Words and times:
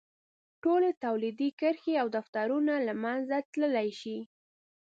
ټولې 0.63 0.89
تولیدي 1.03 1.49
کرښې 1.59 1.93
او 2.01 2.07
دفترونه 2.17 2.73
له 2.87 2.93
منځه 3.03 3.37
تللی 3.51 3.89
شي. 3.99 4.17